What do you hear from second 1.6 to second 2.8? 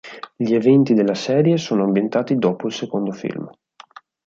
ambientati dopo il